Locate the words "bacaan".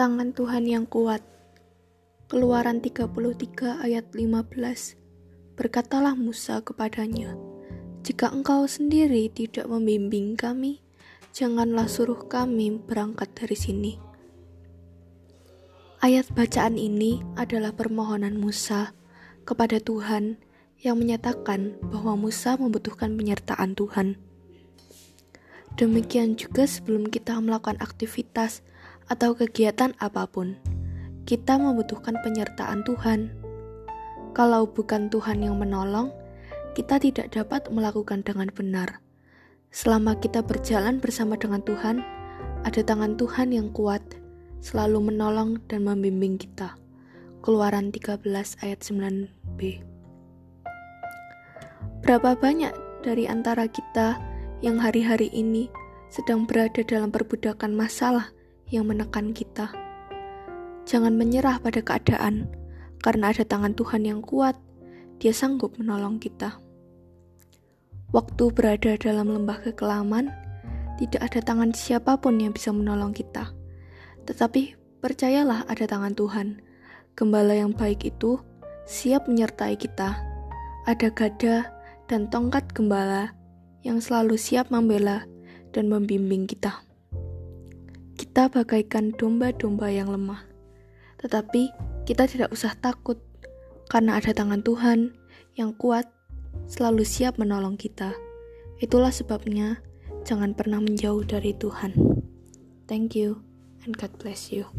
16.32-16.80